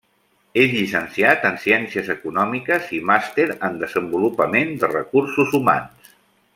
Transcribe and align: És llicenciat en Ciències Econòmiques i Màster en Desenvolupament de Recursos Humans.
És 0.61 0.71
llicenciat 0.77 1.45
en 1.49 1.59
Ciències 1.65 2.09
Econòmiques 2.15 2.89
i 2.99 3.03
Màster 3.11 3.47
en 3.69 3.77
Desenvolupament 3.85 4.75
de 4.85 4.91
Recursos 4.99 5.57
Humans. 5.61 6.15